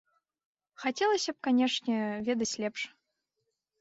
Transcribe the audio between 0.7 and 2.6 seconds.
Хацелася б, канечне, ведаць